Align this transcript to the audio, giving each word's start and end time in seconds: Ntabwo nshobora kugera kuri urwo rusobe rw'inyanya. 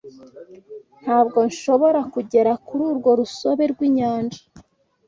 Ntabwo 1.03 1.37
nshobora 1.49 1.99
kugera 2.13 2.51
kuri 2.65 2.83
urwo 2.89 3.11
rusobe 3.19 3.63
rw'inyanya. 3.73 4.39